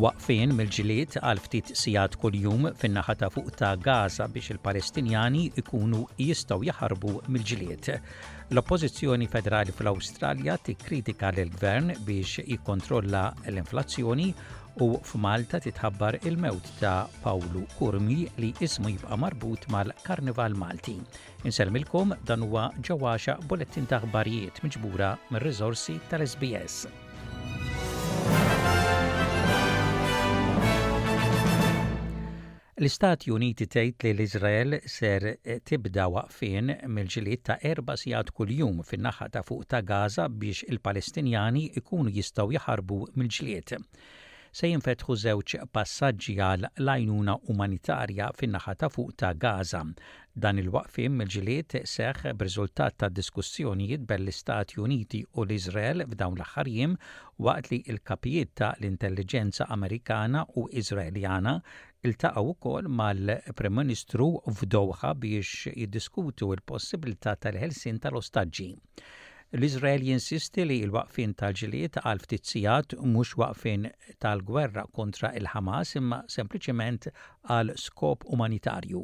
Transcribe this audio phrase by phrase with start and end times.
[0.00, 6.68] waqfien mill-ġiliet għal ftit sigħat kuljum fin naħata fuq ta' Gaza biex il-Palestinjani ikunu jistgħu
[6.70, 7.90] jaħarbu mill-ġiliet.
[8.54, 14.30] L-Oppożizzjoni Federali fl-Awstralja tikkritika lill-Gvern biex jikkontrolla l-inflazzjoni
[14.84, 20.96] u f'Malta titħabbar il-mewt ta' Pawlu Kurmi li ismu jibqa' marbut mal-Karnival Malti.
[21.44, 26.88] Inselmilkom dan huwa ġewwaxa bulettin ta' aħbarijiet miġbura mir-riżorsi tal-SBS.
[32.80, 35.24] L-Istati Uniti tgħid li l-Iżrael ser
[35.68, 42.14] tibda waqfien mill-ġlied ta' erba' sigħat kuljum fin-naħa ta' fuq ta' Gaza biex il-Palestinjani ikunu
[42.14, 43.74] jistgħu jaħarbu mill ġiliet
[44.58, 49.84] Se jinfetħu żewġ passaġġi għal lajnuna umanitarja fin-naħa ta' fuq ta' Gaza.
[50.42, 56.70] Dan il-waqfim il ġiliet seħ b'riżultat ta' diskussjonijiet bel l-Istati Uniti u l-Izrael f'dawn l-aħħar
[57.46, 61.56] waqt li l-kapijiet ta' l-intelligenza Amerikana u Izraeljana
[62.12, 68.70] iltaqgħu wkoll mal-Prim Ministru f'Doha biex jiddiskutu l-possibilità tal-ħelsin tal-ostaġġi.
[69.50, 73.88] L-Izrael jinsisti li l-waqfin tal-ġiliet għal ftizzijat mhux waqfin
[74.24, 77.08] tal-gwerra kontra il hamas imma sempliċement
[77.50, 79.00] għal skop umanitarju.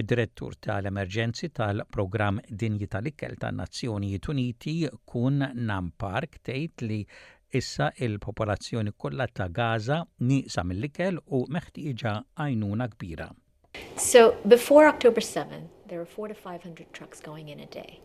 [0.00, 7.00] Id-direttur tal-emerġenzi tal-programm Dinji tal-Ikkel tan-Nazzjonijiet Uniti kun Nam Park tgħid li
[7.60, 10.00] issa il-popolazzjoni kollha ta' Gaza
[10.32, 13.28] nieqsa mill-ikel u meħtieġa għajnuna kbira.
[14.00, 14.24] So
[14.56, 18.00] before October 7 there were 4 to 500 trucks going in a day.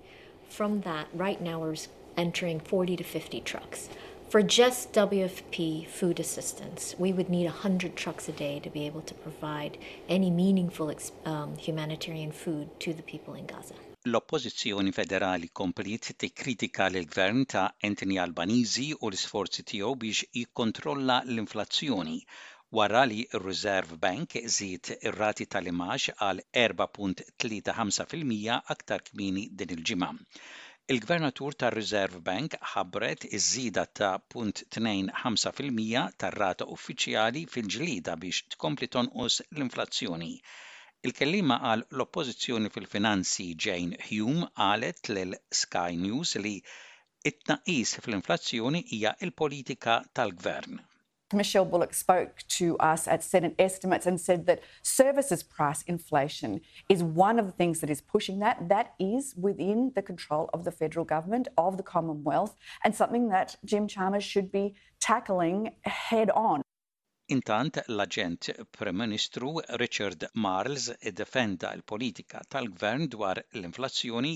[0.57, 1.75] from that, right now we're
[2.17, 3.89] entering 40 to 50 trucks.
[4.30, 9.02] For just WFP food assistance, we would need 100 trucks a day to be able
[9.02, 10.94] to provide any meaningful
[11.25, 13.75] um, humanitarian food to the people in Gaza.
[14.05, 22.18] L-oppożizzjoni federali komplet tikritika l gvern ta' Anthony Albanizi u l-isforzi tiegħu biex jikkontrolla l-inflazzjoni
[22.77, 30.09] wara li r-Reserve Bank żied ir-rati tal-imax għal 4.35% aktar kmini din il-ġimgħa.
[30.93, 40.31] Il-Gvernatur tar Reserve Bank ħabbret iż-żida ta' 0.25% tar-rata uffiċjali fil-ġlida biex tkompli tonqos l-inflazzjoni.
[41.09, 45.31] Il-kellima għal l-oppożizzjoni fil-finanzi Jane Hume għalet lil
[45.63, 46.55] Sky News li
[47.31, 50.75] it-tnaqis fl-inflazzjoni hija il-politika tal-gvern.
[51.34, 57.03] Michelle Bullock spoke to us at Senate Estimates and said that services price inflation is
[57.03, 58.69] one of the things that is pushing that.
[58.69, 63.56] That is within the control of the federal government, of the Commonwealth, and something that
[63.66, 66.62] Jim Chalmers should be tackling head on.
[67.30, 74.36] Intant l-aġent Prim Ministru Richard Marles iddefenda il politika tal-gvern dwar l-inflazzjoni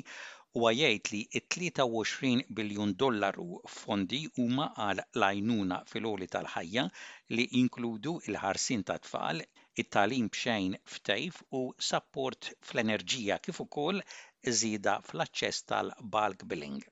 [0.56, 6.86] huwa jgħid li t-23 biljun dollaru fondi huma għal lajnuna fil-għoli tal-ħajja
[7.40, 9.44] li inkludu il-ħarsin ta' tfal,
[9.84, 14.02] it-talim bxejn ftejf u support fl-enerġija kif ukoll
[14.56, 16.88] iżida fl-aċċess tal-bulk billing.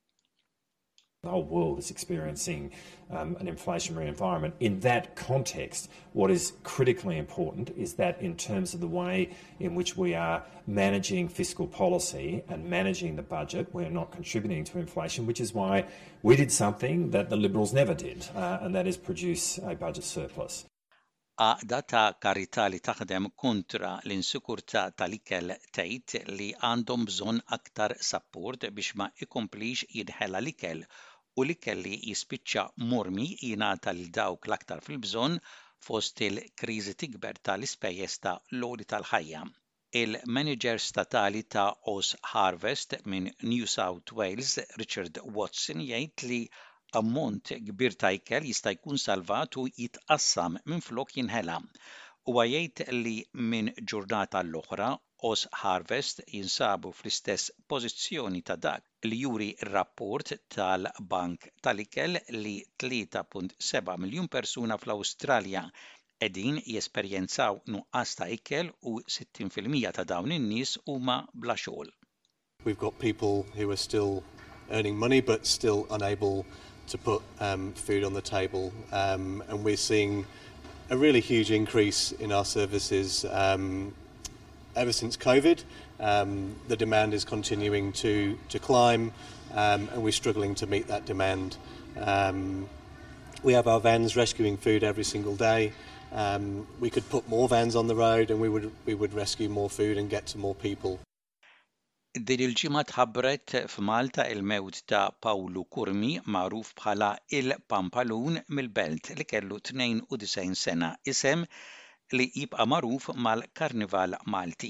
[1.23, 2.73] The whole world is experiencing
[3.09, 4.55] um, an inflationary environment.
[4.59, 9.29] In that context, what is critically important is that, in terms of the way
[9.61, 14.79] in which we are managing fiscal policy and managing the budget, we're not contributing to
[14.79, 15.85] inflation, which is why
[16.23, 20.03] we did something that the Liberals never did, uh, and that is produce a budget
[20.03, 20.65] surplus.
[21.37, 25.55] A data karità li taħdem kontra l-insikurtà tal-ikel
[26.37, 30.85] li għandhom bżonn aktar support biex ma jkomplix jidħela l-ikel
[31.41, 35.37] u li kelli jispiċċa mormi jingħata l dawk l-aktar fil-bżonn
[35.85, 38.33] fost il-kriżi tikber tal-ispejjeż ta'
[38.63, 39.39] lodi tal-ħajja.
[40.01, 46.39] Il-manager statali ta' Os Harvest minn New South Wales, Richard Watson, jgħid li
[47.01, 51.57] ammont kbir ta' ikel jista' jkun salvat u jitqassam minn flok jinħela.
[52.29, 53.17] U għajajt li
[53.53, 54.91] minn ġurnata l-oħra
[55.33, 64.27] Os Harvest jinsabu fl-istess pożizzjoni ta' dak li juri rapport tal-Bank tal-Ikel li 3.7 miljon
[64.27, 65.63] persuna fl australja
[66.23, 71.89] edin jesperjenzaw nuqqas ta' ikel u 60% ta' dawn in-nies huma bla xogħol.
[72.65, 74.21] We've got people who are still
[74.71, 76.45] earning money but still unable
[76.87, 80.25] to put um, food on the table um, and we're seeing
[80.89, 83.93] a really huge increase in our services um,
[84.75, 85.63] ever since COVID.
[85.99, 89.11] Um, the demand is continuing to, to climb,
[89.53, 91.57] um, and we're struggling to meet that demand.
[91.99, 92.67] Um,
[93.43, 95.73] we have our vans rescuing food every single day.
[96.11, 99.49] Um, we could put more vans on the road, and we would we would rescue
[99.49, 100.99] more food and get to more people.
[102.13, 110.53] Din il-ġimgħa tħabbret f'Malta il-mewt ta' Pawlu Kurmi magħruf bħala il-Pampalun mill-Belt li kellu 92
[110.53, 111.41] sena isem
[112.19, 114.67] li jibqa' magħruf mal-Karnival Malti.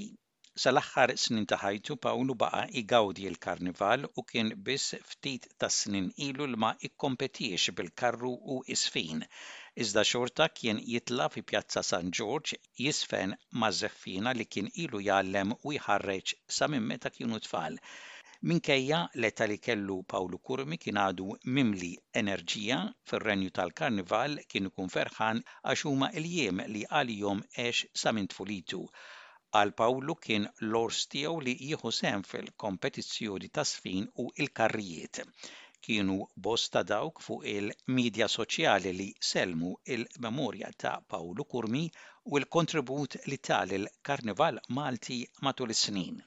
[0.65, 6.47] Sal-aħħar snin ta' ħajtu Pawlu baqa' igawdi l-Karnival u kien biss ftit ta' snin ilu
[6.51, 9.19] l ma ikkompetiex bil-karru u isfin.
[9.85, 13.35] Iżda xorta kien jitla fi Pjazza San George jisfen
[13.65, 13.73] ma'
[14.39, 17.81] li kien ilu jallem u jħarreġ sa minn meta kienu tfal.
[18.51, 21.25] Minkejja l-età li kellu Pawlu Kurmi kien għadu
[21.57, 21.89] mimli
[22.21, 22.79] enerġija
[23.11, 28.81] fir-renju tal-Karnival kien ikun ferħan għax huma l-jiem li għalihom għex sa minn tfulitu.
[29.59, 35.23] Għal Pawlu kien l-ors tiegħu li jieħu sem fil-kompetizzjoni ta' sfin u il-karrijiet
[35.87, 36.17] kienu
[36.49, 43.71] bosta dawk fuq il-medja soċjali li selmu il-memorja ta' Pawlu Kurmi u l-kontribut li tal
[43.79, 46.19] il-Karnival Malti matul is-snin.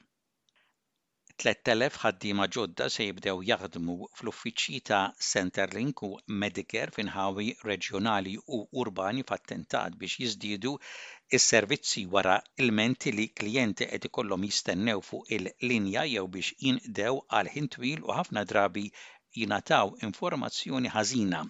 [1.41, 5.01] 3,000 ħaddiema ġodda se jibdew jaħdmu fl-uffiċċji ta'
[5.31, 6.07] Centerlink u
[6.43, 10.71] Medicare finħawi reġjonali u urbani f'attentat biex jiżdiedu
[11.39, 17.69] is-servizzi wara il-menti li klijenti qed ikollhom jistennew fuq il-linja jew biex jinqdew għal ħin
[17.77, 18.85] twil u ħafna drabi
[19.43, 21.43] jingħataw informazzjoni ħażina.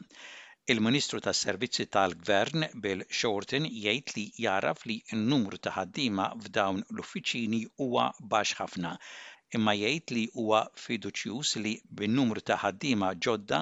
[0.75, 7.63] Il-Ministru tas servizzi tal-Gvern Bill Shorten jgħid li jaraf li n-numru ta' ħaddiema f'dawn l-uffiċini
[7.85, 8.93] huwa baxx ħafna
[9.55, 13.61] imma jgħid li huwa fiduċjus li bin-numru ta' ħaddiema ġodda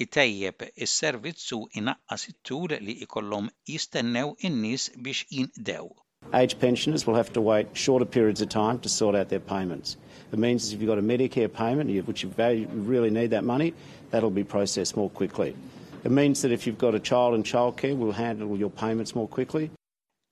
[0.00, 5.90] itejjeb is-servizzu inaqqas it-tul li ikollhom jistennew in-nies biex jindew.
[6.34, 9.96] Age pensioners will have to wait shorter periods of time to sort out their payments.
[10.32, 13.74] It means if you've got a Medicare payment, which you really need that money,
[14.10, 15.54] that'll be processed more quickly.
[16.04, 19.28] It means that if you've got a child in childcare, we'll handle your payments more
[19.28, 19.70] quickly.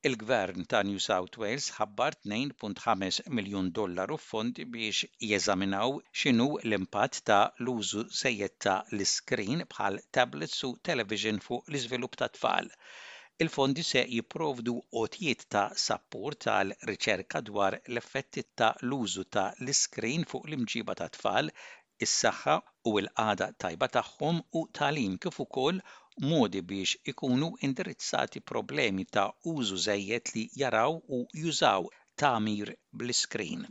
[0.09, 7.39] Il-Gvern ta' New South Wales ħabbar 2.5 miljun dollaru fond biex jeżaminaw xinu l-impatt ta'
[7.65, 12.69] l-użu sejjed ta' l screen bħal tablets u television fuq l-iżvilupp ta' tfal.
[13.47, 14.75] Il-fondi se jiprovdu
[15.05, 21.09] otijiet ta' sapport tal riċerka dwar l-effetti ta' l-użu ta' l screen fuq l-imġiba ta'
[21.17, 21.49] tfal,
[22.05, 22.61] is-saħħa
[22.93, 25.81] u l-qada tajba tagħhom u talim kif ukoll
[26.21, 31.85] modi biex ikunu indirizzati problemi ta' użu zejjet li jaraw u jużaw
[32.15, 33.65] tamir bl-iskrin.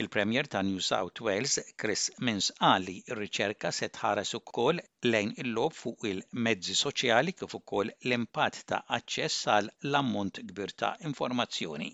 [0.00, 6.08] Il-Premier ta' New South Wales, Chris Mins, għalli r-riċerka se tħares kol lejn il-lob fuq
[6.08, 11.90] il-mezzi soċjali kif kol l impat ta' aċċess għal l-ammont gbir ta' informazzjoni.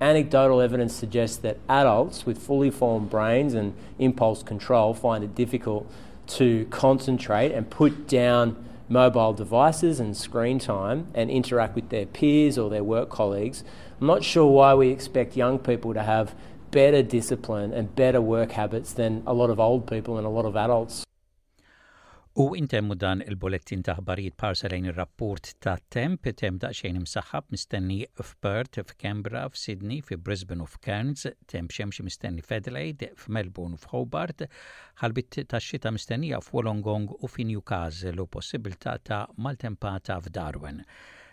[0.00, 5.86] Anecdotal evidence suggests that adults with fully formed brains and impulse control find it difficult
[6.26, 8.56] to concentrate and put down
[8.90, 13.64] mobile devices and screen time and interact with their peers or their work colleagues,
[14.00, 16.34] I'm not sure why we expect young people to have
[16.72, 20.44] better discipline and better work habits than a lot of old people and a lot
[20.44, 21.04] of adults.
[22.38, 27.96] U intemmu dan il bolettin taħbarijiet ħbarijiet parselejn rapport ta' temp, temp daqsxejn imsaħħab mistenni
[28.14, 34.44] f'Perth, f'Kembra, f'Sydney, f'Brisbane u f'Cairns, temp xemxi mistenni f'Adelaide, f'Melbourne u f'Hobart,
[35.02, 40.84] ħalbit ta' xita mistennija f'Wolongong u f'Newcastle u possibilità ta' maltempata f'Darwin.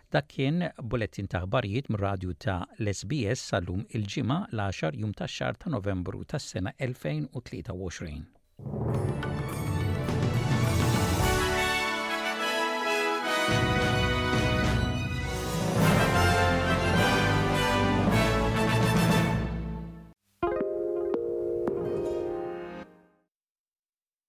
[0.10, 5.70] Dak kien bulettin taħbarijiet ħbarijiet mir-radju ta' l-SBS sal-lum il-ġimgħa l-10 jum ta' xar ta'
[5.78, 8.37] Novembru tas-sena 2023.